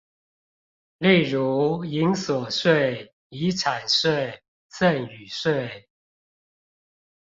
[0.97, 4.41] 例如營所稅、遺產稅、
[4.75, 5.85] 贈與稅